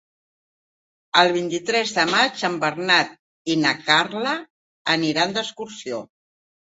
[1.23, 3.13] El vint-i-tres de maig en Bernat
[3.55, 4.35] i na Carla
[4.95, 6.01] aniran d'excursió.